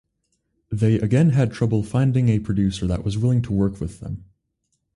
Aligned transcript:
They 0.71 0.95
again 0.95 1.29
had 1.29 1.51
trouble 1.53 1.83
finding 1.83 2.27
a 2.29 2.39
producer 2.39 2.87
that 2.87 3.03
was 3.05 3.19
willing 3.19 3.43
to 3.43 3.53
work 3.53 3.79
with 3.79 3.99
them. 3.99 4.25